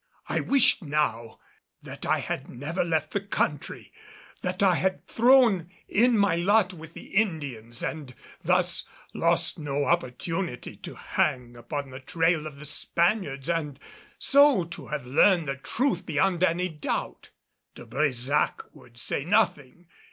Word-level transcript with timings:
I 0.27 0.39
wished 0.39 0.81
now 0.81 1.37
that 1.83 2.07
I 2.07 2.17
had 2.21 2.49
never 2.49 2.83
left 2.83 3.11
the 3.11 3.21
country 3.21 3.93
that 4.41 4.63
I 4.63 4.73
had 4.73 5.05
thrown 5.05 5.69
in 5.87 6.17
my 6.17 6.35
lot 6.35 6.73
with 6.73 6.95
the 6.95 7.11
Indians 7.13 7.83
and 7.83 8.15
thus 8.43 8.83
lost 9.13 9.59
no 9.59 9.85
opportunity 9.85 10.75
to 10.75 10.95
hang 10.95 11.55
upon 11.55 11.91
the 11.91 11.99
trail 11.99 12.47
of 12.47 12.55
the 12.57 12.65
Spaniards 12.65 13.47
and 13.47 13.79
so 14.17 14.65
have 14.87 15.05
learned 15.05 15.47
the 15.49 15.57
truth 15.57 16.03
beyond 16.03 16.43
any 16.43 16.67
doubt. 16.67 17.29
De 17.75 17.85
Brésac 17.85 18.63
would 18.73 18.97
say 18.97 19.23
nothing. 19.23 19.85